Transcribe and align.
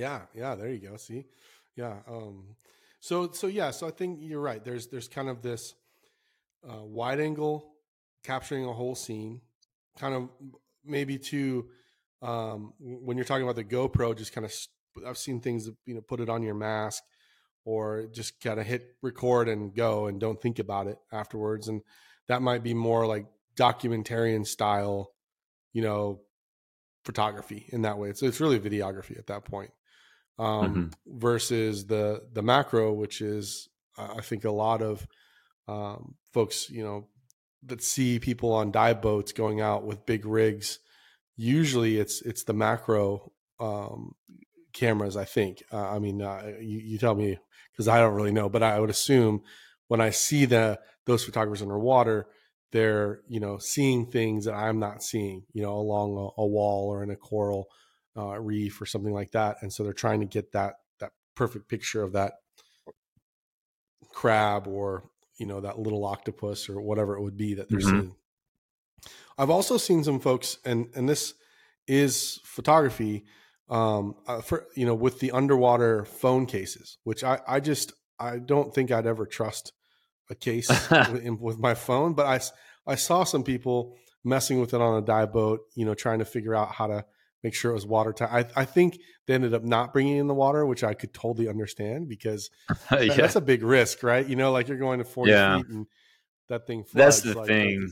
Yeah, 0.00 0.22
yeah, 0.34 0.54
there 0.54 0.70
you 0.70 0.78
go. 0.78 0.96
See, 0.96 1.26
yeah. 1.76 1.98
Um, 2.08 2.56
so 3.00 3.30
so 3.32 3.48
yeah, 3.48 3.70
so 3.70 3.86
I 3.86 3.90
think 3.90 4.20
you're 4.22 4.40
right. 4.40 4.64
There's 4.64 4.86
there's 4.86 5.08
kind 5.08 5.28
of 5.28 5.42
this 5.42 5.74
uh, 6.66 6.82
wide 6.82 7.20
angle 7.20 7.74
capturing 8.24 8.64
a 8.64 8.72
whole 8.72 8.94
scene, 8.94 9.42
kind 9.98 10.14
of 10.14 10.30
maybe 10.82 11.18
to 11.18 11.66
um, 12.22 12.72
when 12.78 13.18
you're 13.18 13.26
talking 13.26 13.42
about 13.42 13.56
the 13.56 13.64
GoPro, 13.64 14.16
just 14.16 14.32
kind 14.32 14.46
of 14.46 14.54
I've 15.06 15.18
seen 15.18 15.38
things 15.38 15.68
you 15.84 15.94
know 15.94 16.00
put 16.00 16.20
it 16.20 16.30
on 16.30 16.42
your 16.42 16.54
mask 16.54 17.02
or 17.66 18.06
just 18.06 18.40
kind 18.40 18.58
of 18.58 18.64
hit 18.64 18.96
record 19.02 19.50
and 19.50 19.74
go 19.74 20.06
and 20.06 20.18
don't 20.18 20.40
think 20.40 20.58
about 20.58 20.86
it 20.86 20.96
afterwards, 21.12 21.68
and 21.68 21.82
that 22.26 22.40
might 22.40 22.62
be 22.62 22.72
more 22.72 23.06
like 23.06 23.26
documentarian 23.54 24.46
style, 24.46 25.12
you 25.74 25.82
know, 25.82 26.22
photography 27.04 27.66
in 27.68 27.82
that 27.82 27.98
way. 27.98 28.14
So 28.14 28.24
it's 28.24 28.40
really 28.40 28.58
videography 28.58 29.18
at 29.18 29.26
that 29.26 29.44
point 29.44 29.72
um, 30.40 30.74
mm-hmm. 30.74 31.18
versus 31.18 31.86
the 31.86 32.22
the 32.32 32.42
macro, 32.42 32.92
which 32.92 33.20
is 33.20 33.68
I 33.98 34.22
think 34.22 34.44
a 34.44 34.50
lot 34.50 34.80
of 34.80 35.06
um, 35.68 36.14
folks, 36.32 36.70
you 36.70 36.82
know, 36.82 37.08
that 37.64 37.82
see 37.82 38.18
people 38.18 38.52
on 38.52 38.72
dive 38.72 39.02
boats 39.02 39.32
going 39.32 39.60
out 39.60 39.84
with 39.84 40.06
big 40.06 40.24
rigs. 40.24 40.78
Usually, 41.36 41.98
it's 41.98 42.22
it's 42.22 42.44
the 42.44 42.54
macro 42.54 43.32
um, 43.60 44.14
cameras. 44.72 45.16
I 45.16 45.26
think. 45.26 45.62
Uh, 45.70 45.88
I 45.88 45.98
mean, 45.98 46.22
uh, 46.22 46.54
you, 46.58 46.78
you 46.78 46.98
tell 46.98 47.14
me 47.14 47.38
because 47.72 47.86
I 47.86 47.98
don't 48.00 48.14
really 48.14 48.32
know, 48.32 48.48
but 48.48 48.62
I 48.62 48.80
would 48.80 48.90
assume 48.90 49.42
when 49.88 50.00
I 50.00 50.08
see 50.08 50.46
the 50.46 50.80
those 51.04 51.22
photographers 51.22 51.60
underwater, 51.60 52.28
they're 52.72 53.20
you 53.28 53.40
know 53.40 53.58
seeing 53.58 54.06
things 54.06 54.46
that 54.46 54.54
I'm 54.54 54.78
not 54.78 55.02
seeing. 55.02 55.44
You 55.52 55.62
know, 55.64 55.74
along 55.74 56.16
a, 56.16 56.40
a 56.40 56.46
wall 56.46 56.88
or 56.88 57.02
in 57.02 57.10
a 57.10 57.16
coral 57.16 57.68
uh, 58.16 58.38
reef 58.40 58.80
or 58.80 58.86
something 58.86 59.12
like 59.12 59.32
that, 59.32 59.56
and 59.62 59.72
so 59.72 59.84
they're 59.84 59.92
trying 59.92 60.20
to 60.20 60.26
get 60.26 60.52
that 60.52 60.74
that 60.98 61.12
perfect 61.34 61.68
picture 61.68 62.02
of 62.02 62.12
that 62.12 62.34
crab 64.12 64.66
or 64.66 65.04
you 65.38 65.46
know 65.46 65.60
that 65.60 65.78
little 65.78 66.04
octopus 66.04 66.68
or 66.68 66.80
whatever 66.80 67.16
it 67.16 67.22
would 67.22 67.36
be 67.36 67.54
that 67.54 67.68
they're 67.68 67.80
mm-hmm. 67.80 68.00
seeing. 68.00 68.14
I've 69.38 69.50
also 69.50 69.76
seen 69.76 70.04
some 70.04 70.20
folks, 70.20 70.58
and 70.64 70.88
and 70.94 71.08
this 71.08 71.34
is 71.86 72.40
photography, 72.44 73.24
um, 73.68 74.16
uh, 74.26 74.40
for 74.40 74.66
you 74.76 74.86
know 74.86 74.94
with 74.94 75.20
the 75.20 75.30
underwater 75.30 76.04
phone 76.04 76.46
cases, 76.46 76.98
which 77.04 77.24
I 77.24 77.40
I 77.46 77.60
just 77.60 77.92
I 78.18 78.38
don't 78.38 78.74
think 78.74 78.90
I'd 78.90 79.06
ever 79.06 79.26
trust 79.26 79.72
a 80.28 80.34
case 80.34 80.68
with, 80.90 81.40
with 81.40 81.58
my 81.58 81.74
phone, 81.74 82.12
but 82.14 82.26
I 82.26 82.40
I 82.90 82.96
saw 82.96 83.24
some 83.24 83.42
people 83.42 83.96
messing 84.24 84.60
with 84.60 84.74
it 84.74 84.80
on 84.80 85.02
a 85.02 85.04
dive 85.04 85.32
boat, 85.32 85.60
you 85.74 85.86
know, 85.86 85.94
trying 85.94 86.18
to 86.18 86.24
figure 86.24 86.54
out 86.54 86.72
how 86.72 86.86
to 86.86 87.04
make 87.42 87.54
sure 87.54 87.70
it 87.70 87.74
was 87.74 87.86
watertight. 87.86 88.30
I, 88.56 88.60
I 88.60 88.64
think 88.64 88.98
they 89.26 89.34
ended 89.34 89.54
up 89.54 89.64
not 89.64 89.92
bringing 89.92 90.16
in 90.16 90.26
the 90.26 90.34
water, 90.34 90.66
which 90.66 90.84
I 90.84 90.94
could 90.94 91.14
totally 91.14 91.48
understand 91.48 92.08
because 92.08 92.50
yeah. 92.92 93.14
that's 93.14 93.36
a 93.36 93.40
big 93.40 93.62
risk, 93.62 94.02
right? 94.02 94.26
You 94.26 94.36
know, 94.36 94.52
like 94.52 94.68
you're 94.68 94.78
going 94.78 94.98
to 94.98 95.04
40 95.04 95.30
yeah. 95.30 95.56
feet 95.56 95.66
and 95.68 95.86
that 96.48 96.66
thing. 96.66 96.84
Floods, 96.84 97.22
that's 97.22 97.34
the 97.34 97.38
like, 97.38 97.46
thing. 97.46 97.82
Like, 97.82 97.90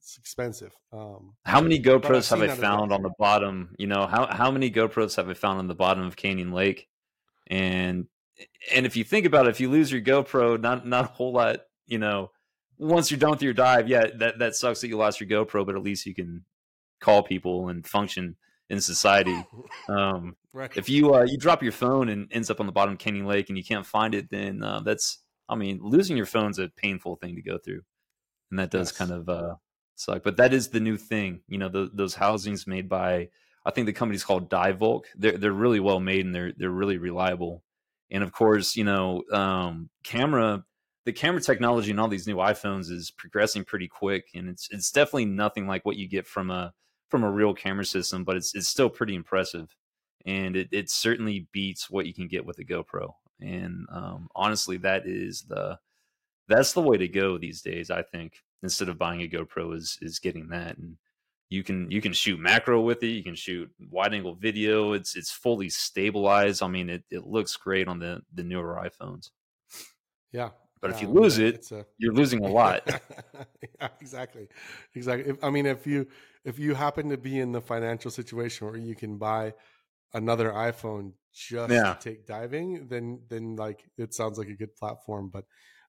it's 0.00 0.18
expensive. 0.18 0.72
Um, 0.92 1.34
how 1.44 1.60
many 1.60 1.80
GoPros 1.80 2.28
have 2.30 2.42
I 2.42 2.48
found 2.54 2.92
on 2.92 3.02
the 3.02 3.12
bottom? 3.18 3.74
You 3.78 3.86
know, 3.86 4.06
how, 4.06 4.26
how 4.26 4.50
many 4.50 4.70
GoPros 4.70 5.16
have 5.16 5.28
I 5.28 5.34
found 5.34 5.58
on 5.58 5.66
the 5.66 5.74
bottom 5.74 6.04
of 6.04 6.14
Canyon 6.14 6.52
Lake? 6.52 6.88
And, 7.46 8.06
and 8.74 8.84
if 8.84 8.96
you 8.96 9.04
think 9.04 9.24
about 9.24 9.46
it, 9.46 9.50
if 9.50 9.60
you 9.60 9.70
lose 9.70 9.90
your 9.90 10.02
GoPro, 10.02 10.60
not, 10.60 10.86
not 10.86 11.04
a 11.06 11.08
whole 11.08 11.32
lot, 11.32 11.60
you 11.86 11.98
know, 11.98 12.30
once 12.76 13.10
you're 13.10 13.20
done 13.20 13.30
with 13.30 13.42
your 13.42 13.54
dive, 13.54 13.88
yeah, 13.88 14.06
that, 14.18 14.38
that 14.40 14.54
sucks 14.54 14.80
that 14.82 14.88
you 14.88 14.98
lost 14.98 15.20
your 15.20 15.28
GoPro, 15.28 15.64
but 15.64 15.74
at 15.74 15.82
least 15.82 16.04
you 16.06 16.14
can 16.14 16.44
call 17.00 17.22
people 17.22 17.68
and 17.68 17.86
function 17.86 18.36
in 18.70 18.80
society. 18.80 19.44
Um, 19.86 20.34
right. 20.54 20.74
If 20.76 20.88
you 20.88 21.14
uh, 21.14 21.24
you 21.24 21.36
drop 21.36 21.62
your 21.62 21.72
phone 21.72 22.08
and 22.08 22.26
ends 22.32 22.50
up 22.50 22.58
on 22.58 22.64
the 22.64 22.72
bottom 22.72 22.94
of 22.94 22.98
Canyon 22.98 23.26
Lake 23.26 23.50
and 23.50 23.58
you 23.58 23.64
can't 23.64 23.84
find 23.84 24.14
it, 24.14 24.30
then 24.30 24.62
uh, 24.62 24.80
that's 24.80 25.18
I 25.46 25.56
mean 25.56 25.78
losing 25.82 26.16
your 26.16 26.24
phone's 26.24 26.58
a 26.58 26.68
painful 26.68 27.16
thing 27.16 27.36
to 27.36 27.42
go 27.42 27.58
through, 27.58 27.82
and 28.50 28.58
that 28.58 28.70
does 28.70 28.88
yes. 28.88 28.96
kind 28.96 29.10
of 29.10 29.28
uh, 29.28 29.56
suck. 29.96 30.22
But 30.22 30.38
that 30.38 30.54
is 30.54 30.68
the 30.68 30.80
new 30.80 30.96
thing, 30.96 31.42
you 31.48 31.58
know. 31.58 31.68
The, 31.68 31.90
those 31.92 32.14
housings 32.14 32.66
made 32.66 32.88
by 32.88 33.28
I 33.66 33.72
think 33.72 33.86
the 33.86 33.92
company's 33.92 34.24
called 34.24 34.48
DiveVolk. 34.48 35.04
They're 35.16 35.36
they're 35.36 35.52
really 35.52 35.80
well 35.80 36.00
made 36.00 36.24
and 36.24 36.34
they're 36.34 36.52
they're 36.56 36.70
really 36.70 36.96
reliable. 36.96 37.62
And 38.10 38.22
of 38.22 38.32
course, 38.32 38.74
you 38.74 38.84
know, 38.84 39.22
um, 39.32 39.90
camera 40.02 40.64
the 41.04 41.12
camera 41.12 41.40
technology 41.40 41.90
and 41.90 42.00
all 42.00 42.08
these 42.08 42.26
new 42.26 42.36
iPhones 42.36 42.90
is 42.90 43.10
progressing 43.10 43.64
pretty 43.64 43.88
quick, 43.88 44.28
and 44.34 44.48
it's 44.48 44.68
it's 44.70 44.90
definitely 44.90 45.26
nothing 45.26 45.66
like 45.66 45.84
what 45.84 45.96
you 45.96 46.08
get 46.08 46.26
from 46.26 46.50
a 46.50 46.72
from 47.14 47.22
a 47.22 47.30
real 47.30 47.54
camera 47.54 47.84
system, 47.84 48.24
but 48.24 48.36
it's 48.36 48.56
it's 48.56 48.66
still 48.66 48.90
pretty 48.90 49.14
impressive, 49.14 49.76
and 50.26 50.56
it 50.56 50.66
it 50.72 50.90
certainly 50.90 51.46
beats 51.52 51.88
what 51.88 52.06
you 52.06 52.12
can 52.12 52.26
get 52.26 52.44
with 52.44 52.58
a 52.58 52.64
GoPro. 52.64 53.12
And 53.40 53.86
um, 53.92 54.26
honestly, 54.34 54.78
that 54.78 55.06
is 55.06 55.44
the 55.48 55.78
that's 56.48 56.72
the 56.72 56.82
way 56.82 56.96
to 56.96 57.06
go 57.06 57.38
these 57.38 57.62
days. 57.62 57.88
I 57.88 58.02
think 58.02 58.42
instead 58.64 58.88
of 58.88 58.98
buying 58.98 59.22
a 59.22 59.28
GoPro 59.28 59.76
is 59.76 59.96
is 60.02 60.18
getting 60.18 60.48
that, 60.48 60.76
and 60.76 60.96
you 61.50 61.62
can 61.62 61.88
you 61.88 62.00
can 62.00 62.12
shoot 62.12 62.40
macro 62.40 62.80
with 62.80 63.00
it. 63.04 63.10
You 63.10 63.22
can 63.22 63.36
shoot 63.36 63.70
wide 63.92 64.12
angle 64.12 64.34
video. 64.34 64.92
It's 64.92 65.14
it's 65.14 65.30
fully 65.30 65.68
stabilized. 65.68 66.64
I 66.64 66.66
mean, 66.66 66.90
it 66.90 67.04
it 67.12 67.28
looks 67.28 67.56
great 67.56 67.86
on 67.86 68.00
the 68.00 68.22
the 68.32 68.42
newer 68.42 68.84
iPhones. 68.84 69.30
Yeah, 70.32 70.48
but 70.84 70.90
if 70.90 71.00
you 71.00 71.08
lose 71.08 71.38
it, 71.38 71.66
a, 71.72 71.86
you're 71.96 72.12
losing 72.12 72.44
a 72.44 72.48
lot. 72.48 72.82
yeah, 73.80 73.88
exactly, 74.02 74.48
exactly. 74.94 75.30
If, 75.30 75.42
I 75.42 75.48
mean, 75.48 75.64
if 75.64 75.86
you 75.86 76.06
if 76.44 76.58
you 76.58 76.74
happen 76.74 77.08
to 77.08 77.16
be 77.16 77.40
in 77.40 77.52
the 77.52 77.62
financial 77.62 78.10
situation 78.10 78.66
where 78.66 78.76
you 78.76 78.94
can 78.94 79.16
buy 79.16 79.54
another 80.12 80.50
iPhone 80.50 81.12
just 81.32 81.72
yeah. 81.72 81.94
to 81.94 81.98
take 82.00 82.26
diving, 82.26 82.88
then 82.88 83.22
then 83.30 83.56
like 83.56 83.82
it 83.96 84.12
sounds 84.12 84.36
like 84.36 84.48
a 84.48 84.54
good 84.54 84.76
platform. 84.76 85.30
But 85.32 85.46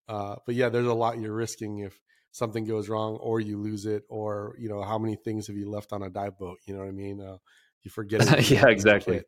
uh, 0.07 0.37
but 0.45 0.55
yeah, 0.55 0.69
there's 0.69 0.87
a 0.87 0.93
lot 0.93 1.19
you're 1.19 1.33
risking 1.33 1.79
if 1.79 1.99
something 2.31 2.63
goes 2.63 2.87
wrong 2.87 3.17
or 3.17 3.41
you 3.41 3.57
lose 3.57 3.85
it, 3.85 4.03
or 4.07 4.55
you 4.57 4.69
know 4.69 4.81
how 4.81 4.97
many 4.97 5.17
things 5.17 5.47
have 5.47 5.57
you 5.57 5.69
left 5.69 5.91
on 5.91 6.03
a 6.03 6.09
dive 6.09 6.39
boat? 6.39 6.59
You 6.67 6.73
know 6.73 6.79
what 6.79 6.87
I 6.87 6.91
mean? 6.93 7.19
Uh, 7.19 7.37
you 7.83 7.91
forget 7.91 8.21
it. 8.39 8.49
yeah, 8.49 8.69
exactly. 8.69 9.23